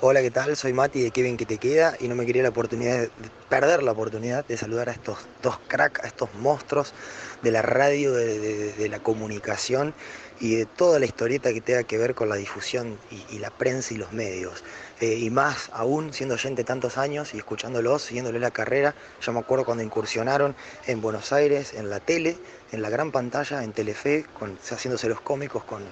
Hola, 0.00 0.22
¿qué 0.22 0.30
tal? 0.30 0.56
Soy 0.56 0.72
Mati 0.72 1.02
de 1.02 1.10
Kevin 1.10 1.36
que 1.36 1.44
te 1.44 1.58
queda 1.58 1.96
y 1.98 2.06
no 2.06 2.14
me 2.14 2.24
quería 2.24 2.44
la 2.44 2.50
oportunidad 2.50 2.98
de 2.98 3.10
perder 3.48 3.82
la 3.82 3.92
oportunidad 3.92 4.46
de 4.46 4.56
saludar 4.56 4.88
a 4.88 4.92
estos 4.92 5.18
dos 5.42 5.58
cracks, 5.66 6.04
a 6.04 6.06
estos 6.06 6.32
monstruos 6.34 6.94
de 7.42 7.50
la 7.50 7.62
radio, 7.62 8.12
de, 8.12 8.88
la 8.88 9.00
comunicación 9.00 9.94
y 10.40 10.54
de 10.54 10.66
toda 10.66 11.00
la 11.00 11.06
historieta 11.06 11.52
que 11.52 11.60
tenga 11.60 11.82
que 11.82 11.98
ver 11.98 12.14
con 12.14 12.28
la 12.28 12.36
difusión 12.36 12.98
y 13.10 13.38
la 13.38 13.50
prensa 13.50 13.92
y 13.94 13.96
los 13.96 14.12
medios. 14.12 14.62
Eh, 15.00 15.14
y 15.14 15.30
más 15.30 15.70
aún 15.72 16.12
siendo 16.12 16.34
oyente 16.34 16.64
tantos 16.64 16.98
años 16.98 17.32
y 17.32 17.38
escuchándolos, 17.38 18.02
siguiéndole 18.02 18.40
la 18.40 18.50
carrera, 18.50 18.96
yo 19.20 19.32
me 19.32 19.38
acuerdo 19.38 19.64
cuando 19.64 19.84
incursionaron 19.84 20.56
en 20.86 21.00
Buenos 21.00 21.32
Aires, 21.32 21.72
en 21.74 21.88
la 21.88 22.00
tele, 22.00 22.36
en 22.72 22.82
la 22.82 22.90
gran 22.90 23.12
pantalla, 23.12 23.62
en 23.62 23.72
Telefe, 23.72 24.26
con, 24.36 24.58
haciéndose 24.58 25.08
los 25.08 25.20
cómicos 25.20 25.62
con, 25.62 25.84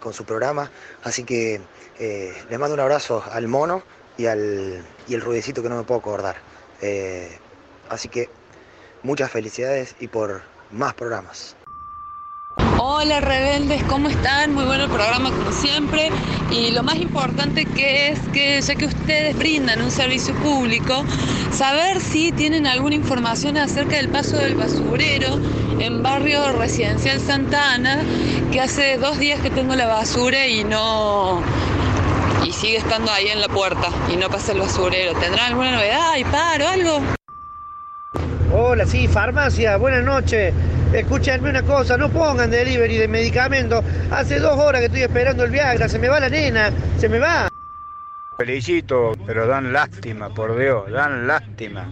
con, 0.00 0.12
su 0.12 0.24
programa. 0.24 0.70
Así 1.04 1.22
que 1.22 1.60
eh, 1.98 2.34
les 2.48 2.58
mando 2.58 2.74
un 2.74 2.80
abrazo 2.80 3.22
al 3.30 3.46
mono 3.46 3.82
y 4.16 4.26
al 4.26 4.84
y 5.06 5.14
el 5.14 5.20
ruidecito 5.20 5.62
que 5.62 5.68
no 5.68 5.76
me 5.76 5.84
puedo 5.84 6.00
acordar. 6.00 6.36
Eh, 6.80 7.38
así 7.88 8.08
que 8.08 8.28
muchas 9.02 9.30
felicidades 9.30 9.94
y 10.00 10.08
por 10.08 10.42
más 10.70 10.94
programas. 10.94 11.56
Hola 12.82 13.20
rebeldes, 13.20 13.82
¿cómo 13.82 14.08
están? 14.08 14.54
Muy 14.54 14.64
bueno 14.64 14.84
el 14.84 14.90
programa 14.90 15.28
como 15.30 15.52
siempre. 15.52 16.10
Y 16.50 16.70
lo 16.70 16.82
más 16.82 16.96
importante 16.96 17.66
que 17.66 18.08
es 18.08 18.18
que 18.32 18.58
ya 18.58 18.74
que 18.74 18.86
ustedes 18.86 19.36
brindan 19.36 19.82
un 19.82 19.90
servicio 19.90 20.34
público, 20.36 21.04
saber 21.52 22.00
si 22.00 22.32
tienen 22.32 22.66
alguna 22.66 22.94
información 22.94 23.58
acerca 23.58 23.96
del 23.96 24.08
paso 24.08 24.38
del 24.38 24.54
basurero 24.54 25.38
en 25.78 26.02
barrio 26.02 26.52
residencial 26.52 27.20
Santa 27.20 27.74
Ana, 27.74 27.98
que 28.50 28.62
hace 28.62 28.96
dos 28.96 29.18
días 29.18 29.40
que 29.40 29.50
tengo 29.50 29.74
la 29.74 29.86
basura 29.86 30.46
y 30.46 30.64
no... 30.64 31.42
Y 32.46 32.52
sigue 32.52 32.78
estando 32.78 33.12
ahí 33.12 33.28
en 33.28 33.42
la 33.42 33.48
puerta 33.48 33.90
y 34.10 34.16
no 34.16 34.30
pasa 34.30 34.52
el 34.52 34.60
basurero. 34.60 35.12
¿Tendrán 35.20 35.48
alguna 35.48 35.72
novedad? 35.72 36.16
¿Y 36.16 36.24
paro 36.24 36.66
algo? 36.66 37.00
Hola, 38.54 38.86
sí, 38.86 39.06
farmacia, 39.06 39.76
buenas 39.76 40.02
noches. 40.02 40.54
Escúchenme 40.92 41.50
una 41.50 41.62
cosa, 41.62 41.96
no 41.96 42.08
pongan 42.08 42.50
delivery 42.50 42.96
de 42.96 43.06
medicamentos. 43.06 43.84
Hace 44.10 44.40
dos 44.40 44.58
horas 44.58 44.80
que 44.80 44.86
estoy 44.86 45.02
esperando 45.02 45.44
el 45.44 45.50
Viagra, 45.52 45.88
se 45.88 46.00
me 46.00 46.08
va 46.08 46.18
la 46.18 46.28
nena, 46.28 46.72
se 46.98 47.08
me 47.08 47.20
va. 47.20 47.48
Felicito, 48.36 49.12
pero 49.24 49.46
dan 49.46 49.72
lástima, 49.72 50.34
por 50.34 50.58
Dios, 50.58 50.90
dan 50.90 51.28
lástima. 51.28 51.88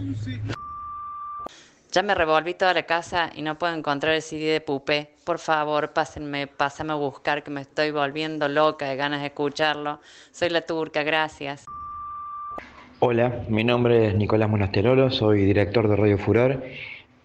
Ya 1.93 2.03
me 2.03 2.13
revolví 2.13 2.55
toda 2.55 2.73
la 2.73 2.83
casa 2.83 3.29
y 3.33 3.41
no 3.41 3.57
puedo 3.57 3.73
encontrar 3.73 4.15
el 4.15 4.21
CD 4.21 4.51
de 4.51 4.61
Pupé. 4.61 5.15
Por 5.23 5.39
favor, 5.39 5.93
pásenme, 5.93 6.47
pásame 6.47 6.91
a 6.91 6.95
buscar 6.95 7.41
que 7.41 7.51
me 7.51 7.61
estoy 7.61 7.91
volviendo 7.91 8.49
loca 8.49 8.89
de 8.89 8.97
ganas 8.97 9.21
de 9.21 9.27
escucharlo. 9.27 10.01
Soy 10.33 10.49
la 10.49 10.61
turca, 10.61 11.03
gracias. 11.03 11.65
Hola, 12.99 13.45
mi 13.47 13.63
nombre 13.63 14.09
es 14.09 14.15
Nicolás 14.15 14.49
Monasterolo, 14.49 15.09
soy 15.09 15.45
director 15.45 15.87
de 15.87 15.95
Radio 15.95 16.17
Furor. 16.17 16.61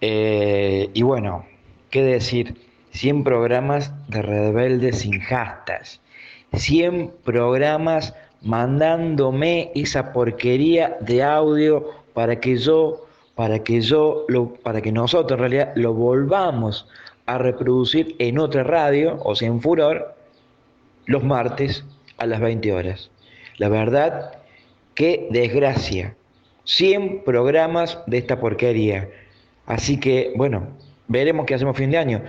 Eh, 0.01 0.89
y 0.95 1.03
bueno, 1.03 1.45
¿qué 1.95 2.03
decir? 2.03 2.57
100 2.91 3.23
programas 3.23 3.93
de 4.09 4.21
Rebeldes 4.21 4.99
sin 4.99 5.21
hashtags. 5.21 6.01
100 6.53 7.13
programas 7.23 8.15
mandándome 8.43 9.71
esa 9.77 10.13
porquería 10.13 10.97
de 11.01 11.23
audio 11.23 11.89
para 12.13 12.41
que 12.41 12.57
yo, 12.57 13.07
para 13.37 13.63
que 13.63 13.81
yo, 13.81 14.27
para 14.65 14.83
que 14.83 14.91
nosotros 14.91 15.37
en 15.37 15.39
realidad 15.39 15.73
lo 15.77 15.95
volvamos 15.95 16.89
a 17.27 17.39
reproducir 17.39 18.17
en 18.19 18.41
otra 18.41 18.65
radio, 18.65 19.21
o 19.23 19.37
sea, 19.37 19.47
en 19.47 19.61
Furor, 19.61 20.17
los 21.07 21.23
martes 21.23 21.85
a 22.19 22.27
las 22.27 22.41
20 22.41 22.73
horas. 22.73 23.09
La 23.59 23.69
verdad, 23.69 24.33
qué 24.97 25.29
desgracia. 25.31 26.17
100 26.65 27.23
programas 27.23 28.01
de 28.09 28.19
esta 28.19 28.41
porquería. 28.41 29.09
Así 29.67 30.01
que, 30.01 30.33
bueno, 30.35 30.67
veremos 31.09 31.47
qué 31.47 31.55
hacemos 31.55 31.77
fin 31.77 31.91
de 31.91 31.99
año. 31.99 32.23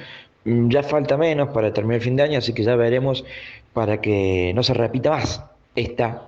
Mm, 0.46 0.70
Ya 0.70 0.84
falta 0.84 1.18
menos 1.18 1.50
para 1.50 1.74
terminar 1.74 1.98
el 1.98 2.02
fin 2.02 2.16
de 2.16 2.24
año, 2.24 2.38
así 2.40 2.54
que 2.54 2.64
ya 2.64 2.76
veremos 2.76 3.26
para 3.74 4.00
que 4.02 4.52
no 4.56 4.64
se 4.64 4.74
repita 4.74 5.12
más 5.12 5.44
esta 5.76 6.24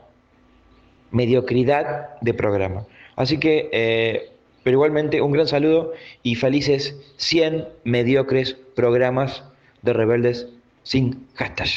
mediocridad 1.11 2.19
de 2.21 2.33
programa. 2.33 2.85
Así 3.15 3.39
que, 3.39 3.69
eh, 3.71 4.31
pero 4.63 4.75
igualmente 4.75 5.21
un 5.21 5.31
gran 5.31 5.47
saludo 5.47 5.93
y 6.23 6.35
felices 6.35 6.95
100 7.17 7.67
mediocres 7.83 8.57
programas 8.75 9.43
de 9.81 9.93
rebeldes 9.93 10.47
sin 10.83 11.27
hashtag. 11.35 11.67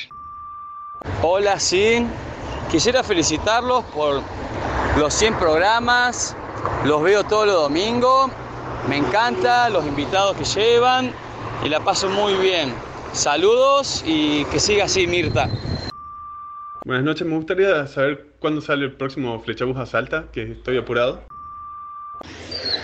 Hola, 1.23 1.59
Sin. 1.59 2.09
Quisiera 2.71 3.03
felicitarlos 3.03 3.85
por 3.87 4.23
los 4.99 5.15
100 5.15 5.35
programas. 5.35 6.37
Los 6.85 7.03
veo 7.03 7.25
todos 7.25 7.47
los 7.47 7.57
domingos. 7.57 8.31
Me 8.89 8.97
encanta 8.97 9.69
los 9.69 9.87
invitados 9.87 10.37
que 10.37 10.45
llevan 10.45 11.13
y 11.65 11.69
la 11.69 11.81
paso 11.81 12.09
muy 12.09 12.35
bien. 12.35 12.73
Saludos 13.13 14.03
y 14.07 14.45
que 14.47 14.59
siga 14.59 14.85
así, 14.85 15.07
Mirta. 15.07 15.49
Buenas 16.85 17.05
noches, 17.05 17.27
me 17.27 17.37
gustaría 17.37 17.87
saber 17.87 18.27
cuándo 18.39 18.61
sale 18.61 18.87
el 18.87 18.93
próximo 18.93 19.39
Flechabús 19.41 19.77
a 19.77 19.87
Salta, 19.87 20.25
que 20.33 20.53
estoy 20.53 20.79
apurado. 20.79 21.23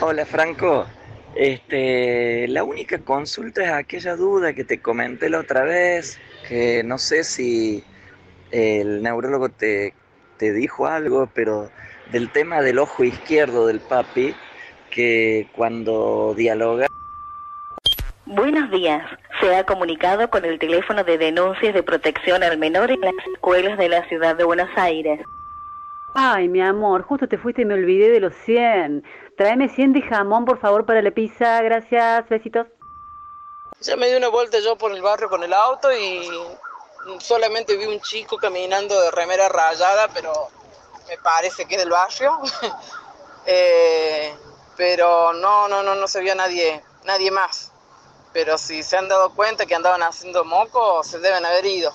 Hola 0.00 0.26
Franco, 0.26 0.86
este, 1.34 2.46
la 2.48 2.62
única 2.62 2.98
consulta 2.98 3.64
es 3.64 3.70
aquella 3.70 4.16
duda 4.16 4.52
que 4.52 4.64
te 4.64 4.80
comenté 4.80 5.30
la 5.30 5.38
otra 5.40 5.64
vez, 5.64 6.18
que 6.46 6.82
no 6.84 6.98
sé 6.98 7.24
si 7.24 7.82
el 8.50 9.02
neurólogo 9.02 9.48
te, 9.48 9.94
te 10.36 10.52
dijo 10.52 10.86
algo, 10.86 11.28
pero 11.34 11.70
del 12.12 12.30
tema 12.30 12.60
del 12.60 12.78
ojo 12.78 13.02
izquierdo 13.02 13.66
del 13.66 13.80
papi, 13.80 14.34
que 14.96 15.48
cuando 15.54 16.32
dialoga... 16.34 16.86
Buenos 18.24 18.70
días. 18.70 19.06
Se 19.40 19.54
ha 19.54 19.64
comunicado 19.64 20.28
con 20.30 20.44
el 20.46 20.58
teléfono 20.58 21.04
de 21.04 21.18
denuncias 21.18 21.74
de 21.74 21.82
protección 21.82 22.42
al 22.42 22.56
menor 22.56 22.90
en 22.90 23.02
las 23.02 23.14
escuelas 23.34 23.78
de 23.78 23.90
la 23.90 24.08
ciudad 24.08 24.34
de 24.34 24.44
Buenos 24.44 24.70
Aires. 24.74 25.20
Ay, 26.14 26.48
mi 26.48 26.62
amor, 26.62 27.02
justo 27.02 27.28
te 27.28 27.36
fuiste 27.36 27.62
y 27.62 27.64
me 27.66 27.74
olvidé 27.74 28.10
de 28.10 28.20
los 28.20 28.34
100. 28.46 29.04
Tráeme 29.36 29.68
100 29.68 29.92
de 29.92 30.02
jamón, 30.02 30.46
por 30.46 30.58
favor, 30.58 30.86
para 30.86 31.02
la 31.02 31.10
pizza. 31.10 31.60
Gracias. 31.60 32.26
Besitos. 32.30 32.66
Ya 33.82 33.96
me 33.96 34.08
di 34.08 34.16
una 34.16 34.28
vuelta 34.28 34.58
yo 34.60 34.76
por 34.76 34.92
el 34.92 35.02
barrio 35.02 35.28
con 35.28 35.44
el 35.44 35.52
auto 35.52 35.92
y 35.92 36.26
solamente 37.20 37.76
vi 37.76 37.84
un 37.84 38.00
chico 38.00 38.38
caminando 38.38 38.98
de 38.98 39.10
remera 39.10 39.50
rayada, 39.50 40.08
pero 40.14 40.32
me 41.06 41.18
parece 41.18 41.66
que 41.66 41.74
es 41.74 41.82
del 41.82 41.90
barrio. 41.90 42.38
Eh, 43.48 44.34
pero 44.76 45.32
no, 45.32 45.68
no, 45.68 45.82
no, 45.82 45.94
no 45.94 46.08
se 46.08 46.20
vio 46.20 46.34
nadie, 46.34 46.82
nadie 47.04 47.30
más. 47.30 47.72
Pero 48.32 48.58
si 48.58 48.82
se 48.82 48.96
han 48.96 49.08
dado 49.08 49.34
cuenta 49.34 49.66
que 49.66 49.74
andaban 49.74 50.02
haciendo 50.02 50.44
moco, 50.44 51.02
se 51.02 51.18
deben 51.18 51.44
haber 51.44 51.64
ido. 51.66 51.94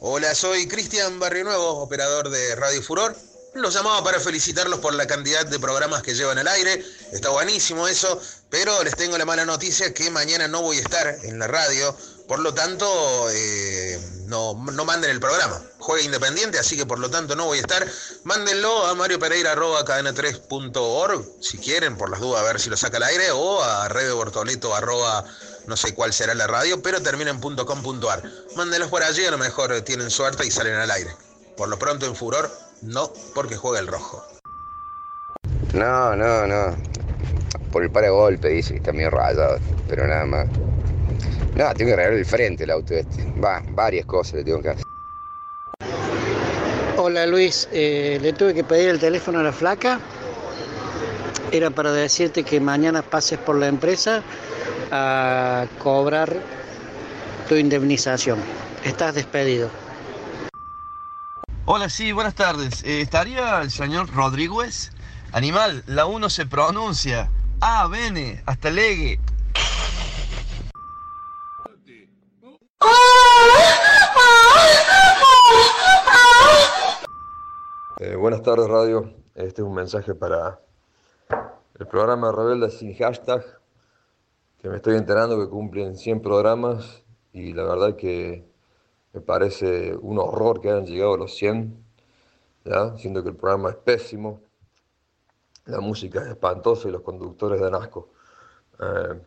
Hola, 0.00 0.34
soy 0.34 0.68
Cristian 0.68 1.18
Barrio 1.18 1.44
Nuevo, 1.44 1.82
operador 1.82 2.28
de 2.28 2.54
Radio 2.54 2.82
Furor. 2.82 3.16
Los 3.54 3.74
llamaba 3.74 4.04
para 4.04 4.20
felicitarlos 4.20 4.78
por 4.78 4.94
la 4.94 5.06
cantidad 5.06 5.44
de 5.44 5.58
programas 5.58 6.02
que 6.02 6.14
llevan 6.14 6.38
al 6.38 6.46
aire. 6.46 6.84
Está 7.12 7.30
buenísimo 7.30 7.88
eso, 7.88 8.20
pero 8.50 8.84
les 8.84 8.94
tengo 8.94 9.18
la 9.18 9.24
mala 9.24 9.44
noticia 9.44 9.92
que 9.92 10.10
mañana 10.10 10.46
no 10.46 10.62
voy 10.62 10.78
a 10.78 10.82
estar 10.82 11.18
en 11.24 11.38
la 11.38 11.48
radio. 11.48 11.96
Por 12.28 12.38
lo 12.40 12.52
tanto, 12.52 12.86
eh, 13.30 13.98
no, 14.26 14.52
no 14.54 14.84
manden 14.84 15.10
el 15.10 15.18
programa. 15.18 15.62
Juega 15.78 16.04
independiente, 16.04 16.58
así 16.58 16.76
que 16.76 16.84
por 16.84 16.98
lo 16.98 17.08
tanto 17.08 17.34
no 17.34 17.46
voy 17.46 17.56
a 17.56 17.62
estar. 17.62 17.86
Mándenlo 18.24 18.86
a 18.86 18.94
mariopereira.cadena3.org 18.94 21.24
si 21.40 21.56
quieren, 21.56 21.96
por 21.96 22.10
las 22.10 22.20
dudas, 22.20 22.42
a 22.42 22.44
ver 22.44 22.60
si 22.60 22.68
lo 22.68 22.76
saca 22.76 22.98
al 22.98 23.04
aire, 23.04 23.30
o 23.30 23.62
a 23.62 23.88
redebortoleto 23.88 24.74
arroba 24.74 25.24
no 25.66 25.74
sé 25.76 25.94
cuál 25.94 26.12
será 26.12 26.34
la 26.34 26.46
radio, 26.46 26.82
pero 26.82 27.00
termina 27.02 27.30
en 27.30 27.40
.com.ar. 27.40 28.22
Mándenlos 28.56 28.90
por 28.90 29.02
allí, 29.02 29.24
a 29.24 29.30
lo 29.30 29.38
mejor 29.38 29.80
tienen 29.80 30.10
suerte 30.10 30.46
y 30.46 30.50
salen 30.50 30.74
al 30.74 30.90
aire. 30.90 31.16
Por 31.56 31.70
lo 31.70 31.78
pronto 31.78 32.04
en 32.04 32.14
Furor, 32.14 32.50
no, 32.82 33.10
porque 33.34 33.56
juega 33.56 33.78
el 33.78 33.86
rojo. 33.86 34.22
No, 35.72 36.14
no, 36.14 36.46
no. 36.46 36.76
Por 37.72 37.84
el 37.84 37.90
paragolpe 37.90 38.48
dice 38.48 38.76
está 38.76 38.92
medio 38.92 39.08
rayado, 39.10 39.58
pero 39.88 40.06
nada 40.06 40.26
más. 40.26 40.46
No, 41.54 41.74
tengo 41.74 41.88
que 41.88 41.92
arreglar 41.94 42.12
el 42.12 42.24
frente 42.24 42.64
el 42.64 42.70
auto 42.70 42.94
este. 42.94 43.24
Va, 43.42 43.62
varias 43.70 44.06
cosas 44.06 44.34
le 44.34 44.44
tengo 44.44 44.62
que 44.62 44.70
hacer. 44.70 44.84
Hola 46.96 47.26
Luis, 47.26 47.68
eh, 47.72 48.18
le 48.20 48.32
tuve 48.32 48.54
que 48.54 48.64
pedir 48.64 48.88
el 48.90 48.98
teléfono 48.98 49.38
a 49.38 49.42
la 49.42 49.52
flaca. 49.52 50.00
Era 51.52 51.70
para 51.70 51.92
decirte 51.92 52.42
que 52.42 52.60
mañana 52.60 53.02
pases 53.02 53.38
por 53.38 53.56
la 53.56 53.68
empresa 53.68 54.22
a 54.90 55.66
cobrar 55.78 56.36
tu 57.48 57.54
indemnización. 57.54 58.38
Estás 58.84 59.14
despedido. 59.14 59.70
Hola, 61.64 61.88
sí, 61.88 62.12
buenas 62.12 62.34
tardes. 62.34 62.82
Eh, 62.84 63.00
¿Estaría 63.00 63.60
el 63.60 63.70
señor 63.70 64.12
Rodríguez? 64.14 64.90
Animal, 65.32 65.82
la 65.86 66.06
1 66.06 66.30
se 66.30 66.46
pronuncia. 66.46 67.30
Ah, 67.60 67.86
bene, 67.88 68.42
hasta 68.46 68.70
legue. 68.70 69.20
Eh, 78.08 78.16
buenas 78.16 78.40
tardes, 78.40 78.66
radio. 78.68 79.12
Este 79.34 79.60
es 79.60 79.68
un 79.68 79.74
mensaje 79.74 80.14
para 80.14 80.62
el 81.78 81.86
programa 81.86 82.32
Rebelde 82.32 82.70
sin 82.70 82.94
hashtag, 82.94 83.44
que 84.62 84.70
me 84.70 84.76
estoy 84.76 84.96
enterando 84.96 85.38
que 85.38 85.50
cumplen 85.50 85.94
100 85.94 86.22
programas 86.22 87.04
y 87.34 87.52
la 87.52 87.64
verdad 87.64 87.96
que 87.96 88.48
me 89.12 89.20
parece 89.20 89.94
un 89.94 90.18
horror 90.18 90.62
que 90.62 90.70
hayan 90.70 90.86
llegado 90.86 91.12
a 91.12 91.18
los 91.18 91.34
100, 91.36 91.84
¿ya? 92.64 92.96
siendo 92.96 93.22
que 93.22 93.28
el 93.28 93.36
programa 93.36 93.68
es 93.68 93.76
pésimo, 93.76 94.40
la 95.66 95.80
música 95.80 96.22
es 96.22 96.28
espantosa 96.28 96.88
y 96.88 96.92
los 96.92 97.02
conductores 97.02 97.60
dan 97.60 97.74
asco. 97.74 98.08
Eh, 98.80 99.20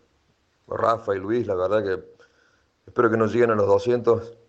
Rafa 0.68 1.16
y 1.16 1.19
Luis, 1.19 1.45
la 1.45 1.54
verdad 1.54 1.84
que 1.84 2.04
espero 2.88 3.12
que 3.12 3.18
no 3.18 3.27
lleguen 3.27 3.51
a 3.51 3.56
los 3.56 3.68
200 3.68 4.39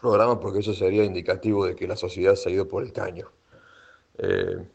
programas 0.00 0.38
porque 0.38 0.60
eso 0.60 0.74
sería 0.74 1.04
indicativo 1.04 1.66
de 1.66 1.76
que 1.76 1.86
la 1.86 1.96
sociedad 1.96 2.34
se 2.34 2.48
ha 2.48 2.52
ido 2.52 2.66
por 2.66 2.82
el 2.82 2.92
caño. 2.92 3.30
Eh, 4.18 4.66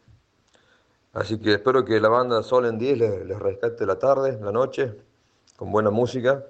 así 1.14 1.40
que 1.40 1.54
espero 1.54 1.84
que 1.84 2.00
la 2.00 2.10
banda 2.10 2.44
Sol 2.44 2.66
en 2.66 2.78
10 2.78 2.98
les, 2.98 3.26
les 3.26 3.40
rescate 3.40 3.86
la 3.86 4.00
tarde, 4.00 4.38
la 4.42 4.52
noche, 4.52 4.94
con 5.56 5.72
buena 5.72 5.90
música. 5.90 6.46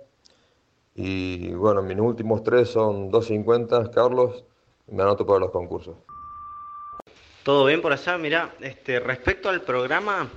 Y 0.95 1.53
bueno, 1.53 1.81
mis 1.81 1.99
últimos 1.99 2.43
tres 2.43 2.69
son 2.69 3.11
2.50, 3.11 3.91
Carlos, 3.91 4.45
me 4.87 5.03
anoto 5.03 5.25
para 5.25 5.39
los 5.39 5.51
concursos. 5.51 5.97
Todo 7.43 7.65
bien 7.65 7.81
por 7.81 7.91
allá, 7.91 8.17
mira, 8.17 8.55
este, 8.61 8.99
respecto 8.99 9.49
al 9.49 9.61
programa, 9.61 10.29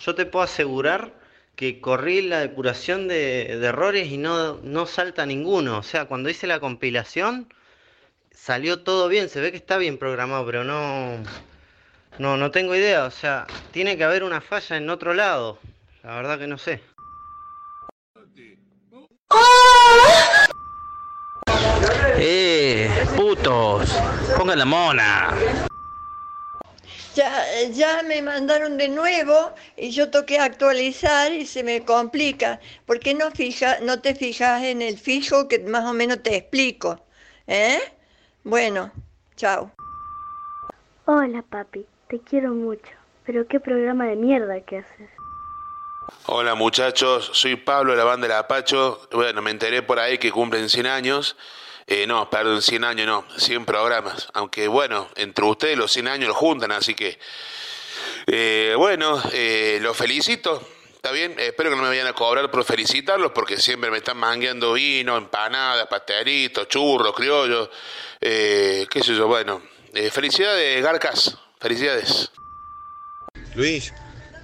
yo 0.00 0.14
te 0.14 0.26
puedo 0.26 0.42
asegurar 0.42 1.12
que 1.54 1.80
corrí 1.80 2.22
la 2.22 2.40
depuración 2.40 3.08
de, 3.08 3.56
de 3.58 3.66
errores 3.66 4.08
y 4.08 4.18
no, 4.18 4.54
no 4.62 4.86
salta 4.86 5.26
ninguno. 5.26 5.78
O 5.78 5.82
sea, 5.82 6.06
cuando 6.06 6.28
hice 6.28 6.46
la 6.46 6.60
compilación, 6.60 7.48
salió 8.36 8.82
todo 8.82 9.08
bien, 9.08 9.28
se 9.28 9.40
ve 9.40 9.50
que 9.50 9.56
está 9.56 9.78
bien 9.78 9.98
programado, 9.98 10.44
pero 10.46 10.62
no, 10.62 11.18
no, 12.18 12.36
no 12.36 12.50
tengo 12.50 12.76
idea. 12.76 13.04
O 13.04 13.10
sea, 13.10 13.46
tiene 13.72 13.96
que 13.96 14.04
haber 14.04 14.22
una 14.22 14.40
falla 14.40 14.76
en 14.76 14.88
otro 14.90 15.14
lado. 15.14 15.58
La 16.02 16.14
verdad 16.14 16.38
que 16.38 16.46
no 16.46 16.58
sé. 16.58 16.80
¡Eh! 22.18 22.88
¡Putos! 23.16 23.90
¡Pongan 24.36 24.58
la 24.58 24.64
mona! 24.64 25.34
Ya, 27.14 27.44
ya 27.72 28.02
me 28.02 28.20
mandaron 28.20 28.76
de 28.76 28.88
nuevo 28.88 29.54
y 29.76 29.90
yo 29.90 30.10
toqué 30.10 30.38
actualizar 30.38 31.32
y 31.32 31.46
se 31.46 31.62
me 31.62 31.82
complica. 31.82 32.60
¿Por 32.84 33.00
qué 33.00 33.14
no, 33.14 33.30
fija, 33.30 33.78
no 33.80 34.00
te 34.00 34.14
fijas 34.14 34.62
en 34.62 34.82
el 34.82 34.98
fijo 34.98 35.48
que 35.48 35.58
más 35.60 35.84
o 35.86 35.94
menos 35.94 36.22
te 36.22 36.36
explico? 36.36 37.00
¿Eh? 37.46 37.80
Bueno, 38.46 38.92
chao. 39.34 39.72
Hola 41.04 41.42
papi, 41.42 41.84
te 42.08 42.20
quiero 42.20 42.54
mucho, 42.54 42.92
pero 43.24 43.48
qué 43.48 43.58
programa 43.58 44.06
de 44.06 44.14
mierda 44.14 44.60
que 44.60 44.78
haces. 44.78 45.10
Hola 46.26 46.54
muchachos, 46.54 47.28
soy 47.32 47.56
Pablo 47.56 47.90
de 47.90 47.98
la 47.98 48.04
banda 48.04 48.28
del 48.28 48.36
Apacho. 48.36 49.00
Bueno, 49.10 49.42
me 49.42 49.50
enteré 49.50 49.82
por 49.82 49.98
ahí 49.98 50.18
que 50.18 50.30
cumplen 50.30 50.68
100 50.68 50.86
años. 50.86 51.36
Eh, 51.88 52.06
no, 52.06 52.30
perdón, 52.30 52.62
100 52.62 52.84
años 52.84 53.06
no, 53.08 53.24
100 53.36 53.64
programas. 53.64 54.28
Aunque 54.32 54.68
bueno, 54.68 55.08
entre 55.16 55.44
ustedes 55.44 55.76
los 55.76 55.90
100 55.90 56.06
años 56.06 56.28
los 56.28 56.36
juntan, 56.36 56.70
así 56.70 56.94
que... 56.94 57.18
Eh, 58.28 58.74
bueno, 58.76 59.20
eh, 59.32 59.80
los 59.82 59.96
felicito. 59.96 60.62
Está 61.06 61.14
bien, 61.14 61.36
espero 61.38 61.70
que 61.70 61.76
no 61.76 61.82
me 61.82 61.88
vayan 61.90 62.08
a 62.08 62.14
cobrar 62.14 62.50
por 62.50 62.64
felicitarlos 62.64 63.30
porque 63.30 63.58
siempre 63.58 63.92
me 63.92 63.98
están 63.98 64.16
mangueando 64.16 64.72
vino, 64.72 65.16
empanadas, 65.16 65.86
pastelitos, 65.86 66.66
churros, 66.66 67.14
criollos. 67.14 67.70
Eh, 68.20 68.88
qué 68.90 69.04
sé 69.04 69.14
yo, 69.14 69.28
bueno. 69.28 69.62
Eh, 69.94 70.10
felicidades, 70.10 70.82
Garcas. 70.82 71.38
Felicidades. 71.60 72.32
Luis, 73.54 73.94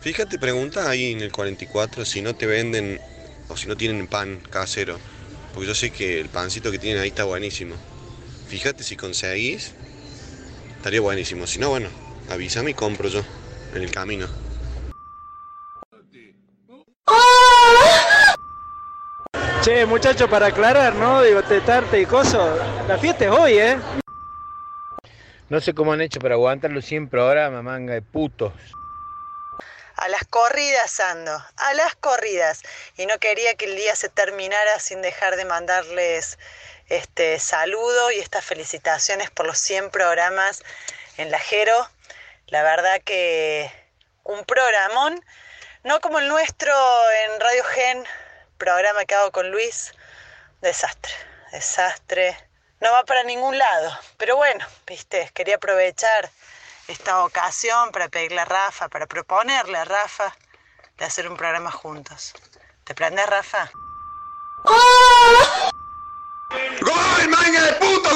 fíjate, 0.02 0.38
pregunta 0.38 0.88
ahí 0.88 1.10
en 1.10 1.22
el 1.22 1.32
44 1.32 2.04
si 2.04 2.22
no 2.22 2.36
te 2.36 2.46
venden 2.46 3.00
o 3.48 3.56
si 3.56 3.66
no 3.66 3.76
tienen 3.76 4.06
pan 4.06 4.40
casero. 4.48 5.00
Porque 5.52 5.66
yo 5.66 5.74
sé 5.74 5.90
que 5.90 6.20
el 6.20 6.28
pancito 6.28 6.70
que 6.70 6.78
tienen 6.78 7.02
ahí 7.02 7.08
está 7.08 7.24
buenísimo. 7.24 7.74
Fíjate 8.46 8.84
si 8.84 8.94
conseguís, 8.94 9.72
estaría 10.76 11.00
buenísimo. 11.00 11.44
Si 11.48 11.58
no, 11.58 11.70
bueno, 11.70 11.88
avísame 12.30 12.70
y 12.70 12.74
compro 12.74 13.08
yo 13.08 13.24
en 13.74 13.82
el 13.82 13.90
camino. 13.90 14.41
Che, 19.62 19.86
muchacho, 19.86 20.28
para 20.28 20.46
aclarar, 20.46 20.92
¿no? 20.96 21.22
Digo, 21.22 21.40
tetarte 21.44 22.00
y 22.00 22.04
coso. 22.04 22.58
La 22.88 22.98
fiesta 22.98 23.26
es 23.26 23.30
hoy, 23.30 23.58
¿eh? 23.60 23.78
No 25.48 25.60
sé 25.60 25.72
cómo 25.72 25.92
han 25.92 26.00
hecho 26.00 26.18
para 26.18 26.34
aguantar 26.34 26.72
los 26.72 26.84
100 26.84 27.08
programas, 27.08 27.62
manga 27.62 27.94
de 27.94 28.02
putos. 28.02 28.52
A 29.94 30.08
las 30.08 30.24
corridas 30.24 30.98
ando, 30.98 31.30
a 31.30 31.74
las 31.74 31.94
corridas. 31.94 32.62
Y 32.96 33.06
no 33.06 33.20
quería 33.20 33.54
que 33.54 33.66
el 33.66 33.76
día 33.76 33.94
se 33.94 34.08
terminara 34.08 34.80
sin 34.80 35.00
dejar 35.00 35.36
de 35.36 35.44
mandarles 35.44 36.40
este 36.88 37.38
saludo 37.38 38.10
y 38.10 38.18
estas 38.18 38.44
felicitaciones 38.44 39.30
por 39.30 39.46
los 39.46 39.58
100 39.58 39.90
programas 39.90 40.64
en 41.18 41.30
la 41.30 41.38
Jero. 41.38 41.88
La 42.48 42.64
verdad 42.64 43.00
que 43.04 43.70
un 44.24 44.44
programón, 44.44 45.24
no 45.84 46.00
como 46.00 46.18
el 46.18 46.26
nuestro 46.26 46.72
en 47.26 47.40
Radio 47.40 47.62
Gen, 47.62 48.04
programa 48.62 49.04
que 49.04 49.16
hago 49.16 49.32
con 49.32 49.50
Luis, 49.50 49.92
desastre, 50.60 51.12
desastre. 51.50 52.36
No 52.80 52.92
va 52.92 53.02
para 53.02 53.24
ningún 53.24 53.58
lado, 53.58 53.90
pero 54.16 54.36
bueno, 54.36 54.64
viste, 54.86 55.28
quería 55.34 55.56
aprovechar 55.56 56.30
esta 56.86 57.24
ocasión 57.24 57.90
para 57.90 58.08
pedirle 58.08 58.40
a 58.40 58.44
Rafa, 58.44 58.88
para 58.88 59.06
proponerle 59.08 59.78
a 59.78 59.84
Rafa 59.84 60.36
de 60.96 61.04
hacer 61.04 61.28
un 61.28 61.36
programa 61.36 61.72
juntos. 61.72 62.34
¿Te 62.84 62.94
prendes, 62.94 63.26
Rafa? 63.26 63.68
¡Gol, 66.82 67.28
manga 67.28 67.62
de 67.62 67.72
puto! 67.72 68.10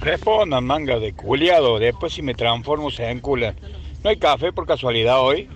Respondan, 0.00 0.64
manga 0.64 0.98
de 0.98 1.14
culiado. 1.14 1.78
Después 1.78 2.14
si 2.14 2.22
me 2.22 2.34
transformo 2.34 2.90
se 2.90 3.08
enculan. 3.08 3.56
¿No 4.02 4.10
hay 4.10 4.18
café 4.18 4.52
por 4.52 4.66
casualidad 4.66 5.20
hoy? 5.20 5.48